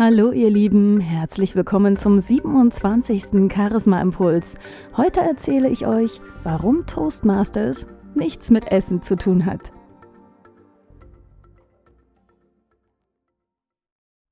[0.00, 3.52] Hallo ihr Lieben, herzlich willkommen zum 27.
[3.52, 4.54] Charisma Impuls.
[4.96, 9.72] Heute erzähle ich euch, warum Toastmasters nichts mit Essen zu tun hat.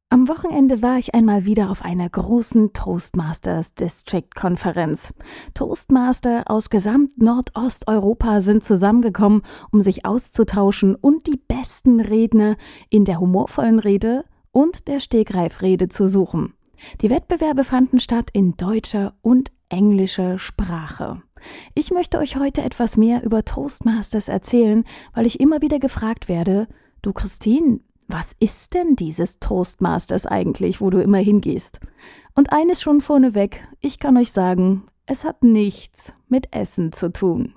[0.09, 5.15] Am Wochenende war ich einmal wieder auf einer großen Toastmasters District Konferenz.
[5.53, 9.43] Toastmaster aus gesamt Nordosteuropa sind zusammengekommen,
[9.73, 12.57] um sich auszutauschen und die besten Redner
[12.89, 14.23] in der humorvollen Rede
[14.57, 16.55] und der Stegreifrede zu suchen.
[17.03, 21.21] Die Wettbewerbe fanden statt in deutscher und englischer Sprache.
[21.75, 26.69] Ich möchte euch heute etwas mehr über Toastmasters erzählen, weil ich immer wieder gefragt werde,
[27.03, 31.79] du Christine, was ist denn dieses Toastmasters eigentlich, wo du immer hingehst?
[32.35, 37.56] Und eines schon vorneweg, ich kann euch sagen, es hat nichts mit Essen zu tun.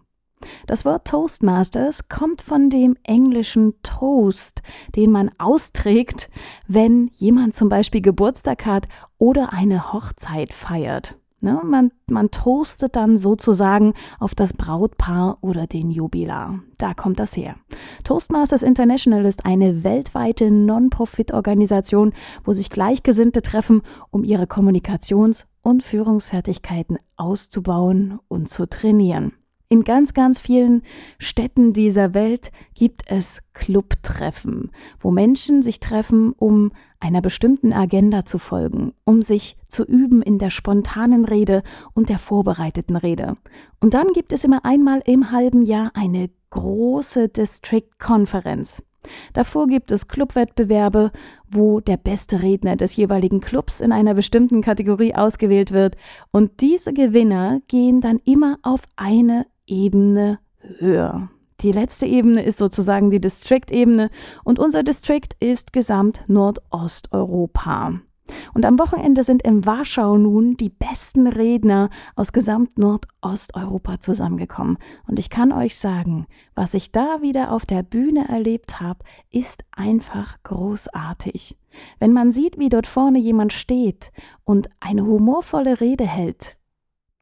[0.68, 4.62] Das Wort Toastmasters kommt von dem englischen Toast,
[4.96, 6.30] den man austrägt,
[6.68, 11.16] wenn jemand zum Beispiel Geburtstag hat oder eine Hochzeit feiert.
[11.42, 16.60] Ne, man, man toastet dann sozusagen auf das Brautpaar oder den Jubilar.
[16.78, 17.56] Da kommt das her.
[18.04, 22.12] Toastmasters International ist eine weltweite Non-Profit-Organisation,
[22.44, 29.32] wo sich Gleichgesinnte treffen, um ihre Kommunikations- und Führungsfertigkeiten auszubauen und zu trainieren.
[29.72, 30.82] In ganz, ganz vielen
[31.20, 38.40] Städten dieser Welt gibt es Clubtreffen, wo Menschen sich treffen, um einer bestimmten Agenda zu
[38.40, 41.62] folgen, um sich zu üben in der spontanen Rede
[41.94, 43.38] und der vorbereiteten Rede.
[43.80, 48.82] Und dann gibt es immer einmal im halben Jahr eine große District-Konferenz.
[49.34, 51.12] Davor gibt es Clubwettbewerbe,
[51.48, 55.96] wo der beste Redner des jeweiligen Clubs in einer bestimmten Kategorie ausgewählt wird
[56.32, 61.30] und diese Gewinner gehen dann immer auf eine Ebene höher.
[61.62, 64.10] Die letzte Ebene ist sozusagen die District-Ebene
[64.44, 68.00] und unser District ist gesamt Nordosteuropa.
[68.54, 74.78] Und am Wochenende sind in Warschau nun die besten Redner aus gesamt Nordosteuropa zusammengekommen.
[75.08, 79.00] Und ich kann euch sagen, was ich da wieder auf der Bühne erlebt habe,
[79.32, 81.58] ist einfach großartig.
[82.00, 84.12] Wenn man sieht, wie dort vorne jemand steht
[84.44, 86.59] und eine humorvolle Rede hält,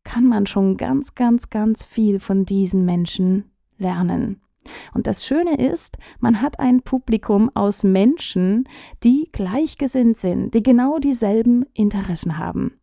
[0.07, 4.41] kann man schon ganz, ganz, ganz viel von diesen Menschen lernen.
[4.93, 8.69] Und das Schöne ist, man hat ein Publikum aus Menschen,
[9.03, 12.79] die gleichgesinnt sind, die genau dieselben Interessen haben.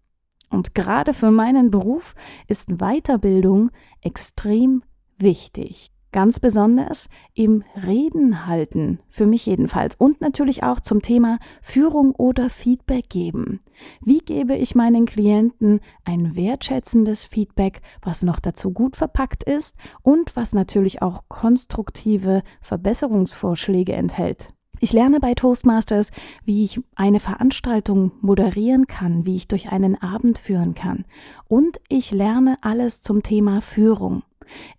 [0.50, 2.14] Und gerade für meinen Beruf
[2.46, 3.70] ist Weiterbildung
[4.02, 4.82] extrem
[5.16, 5.93] wichtig.
[6.14, 9.96] Ganz besonders im Reden halten, für mich jedenfalls.
[9.96, 13.58] Und natürlich auch zum Thema Führung oder Feedback geben.
[14.00, 20.36] Wie gebe ich meinen Klienten ein wertschätzendes Feedback, was noch dazu gut verpackt ist und
[20.36, 24.52] was natürlich auch konstruktive Verbesserungsvorschläge enthält?
[24.78, 26.12] Ich lerne bei Toastmasters,
[26.44, 31.06] wie ich eine Veranstaltung moderieren kann, wie ich durch einen Abend führen kann.
[31.48, 34.22] Und ich lerne alles zum Thema Führung.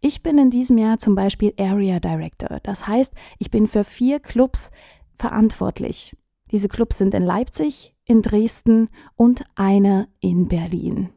[0.01, 2.59] Ich bin in diesem Jahr zum Beispiel Area Director.
[2.63, 4.71] Das heißt, ich bin für vier Clubs
[5.15, 6.15] verantwortlich.
[6.51, 11.09] Diese Clubs sind in Leipzig, in Dresden und einer in Berlin.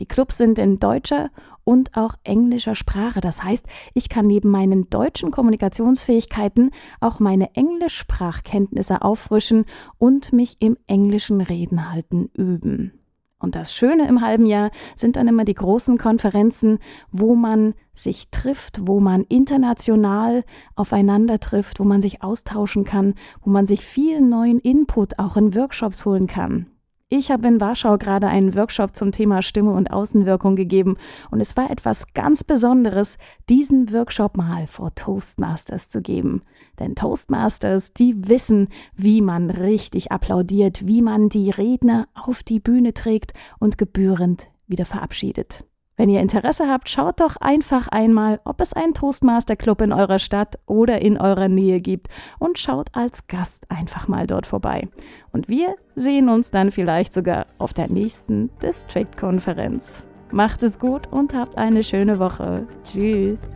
[0.00, 1.30] Die Clubs sind in deutscher
[1.62, 3.20] und auch englischer Sprache.
[3.20, 9.66] Das heißt, ich kann neben meinen deutschen Kommunikationsfähigkeiten auch meine Englischsprachkenntnisse auffrischen
[9.98, 12.92] und mich im englischen Reden halten üben.
[13.40, 16.78] Und das Schöne im halben Jahr sind dann immer die großen Konferenzen,
[17.10, 20.44] wo man sich trifft, wo man international
[20.76, 25.54] aufeinander trifft, wo man sich austauschen kann, wo man sich viel neuen Input auch in
[25.54, 26.66] Workshops holen kann.
[27.12, 30.96] Ich habe in Warschau gerade einen Workshop zum Thema Stimme und Außenwirkung gegeben
[31.32, 36.42] und es war etwas ganz Besonderes, diesen Workshop mal vor Toastmasters zu geben.
[36.78, 42.94] Denn Toastmasters, die wissen, wie man richtig applaudiert, wie man die Redner auf die Bühne
[42.94, 45.64] trägt und gebührend wieder verabschiedet.
[46.00, 50.18] Wenn ihr Interesse habt, schaut doch einfach einmal, ob es einen Toastmaster Club in eurer
[50.18, 54.88] Stadt oder in eurer Nähe gibt und schaut als Gast einfach mal dort vorbei.
[55.30, 60.06] Und wir sehen uns dann vielleicht sogar auf der nächsten District-Konferenz.
[60.30, 62.66] Macht es gut und habt eine schöne Woche.
[62.82, 63.52] Tschüss.